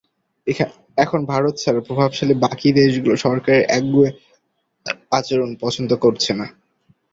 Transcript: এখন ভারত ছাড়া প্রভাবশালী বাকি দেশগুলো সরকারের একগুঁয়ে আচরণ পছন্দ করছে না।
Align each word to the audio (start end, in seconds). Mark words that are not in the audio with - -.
এখন 0.97 1.19
ভারত 1.25 1.55
ছাড়া 1.57 1.81
প্রভাবশালী 1.87 2.35
বাকি 2.45 2.67
দেশগুলো 2.79 3.15
সরকারের 3.25 3.63
একগুঁয়ে 3.77 4.11
আচরণ 5.11 5.49
পছন্দ 5.63 5.91
করছে 6.03 6.31
না। 6.33 6.45